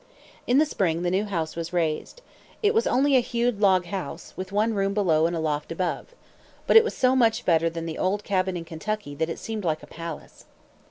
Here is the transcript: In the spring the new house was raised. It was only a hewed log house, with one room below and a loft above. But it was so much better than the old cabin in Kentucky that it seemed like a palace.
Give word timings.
In 0.47 0.57
the 0.57 0.65
spring 0.65 1.03
the 1.03 1.11
new 1.11 1.25
house 1.25 1.55
was 1.55 1.71
raised. 1.73 2.23
It 2.63 2.73
was 2.73 2.87
only 2.87 3.15
a 3.15 3.19
hewed 3.19 3.59
log 3.61 3.85
house, 3.85 4.33
with 4.35 4.51
one 4.51 4.73
room 4.73 4.95
below 4.95 5.27
and 5.27 5.35
a 5.35 5.39
loft 5.39 5.71
above. 5.71 6.15
But 6.65 6.75
it 6.75 6.83
was 6.83 6.97
so 6.97 7.15
much 7.15 7.45
better 7.45 7.69
than 7.69 7.85
the 7.85 7.99
old 7.99 8.23
cabin 8.23 8.57
in 8.57 8.65
Kentucky 8.65 9.13
that 9.13 9.29
it 9.29 9.37
seemed 9.37 9.63
like 9.63 9.83
a 9.83 9.85
palace. 9.85 10.45